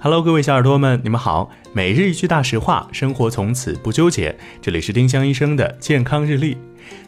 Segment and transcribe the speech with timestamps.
[0.00, 1.50] Hello，各位小耳朵们，你们好。
[1.72, 4.32] 每日一句大实话，生活从此不纠结。
[4.62, 6.56] 这里是丁香医生的健康日历。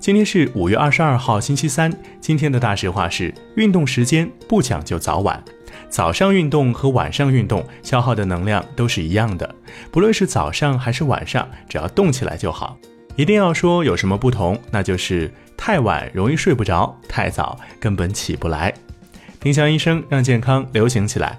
[0.00, 1.92] 今天是五月二十二号，星期三。
[2.18, 5.44] 今天的大实话是：运动时间不讲究早晚，
[5.90, 9.54] 早上运动和晚上运动消耗的能量都是一样的。
[9.90, 12.78] 不论是早上还是晚上，只要动起来就好。
[13.16, 18.72] 一定要说有什么不同，那就是太晚容易睡不着，太早根本起不来。
[19.38, 21.38] 丁香医生让健康流行起来。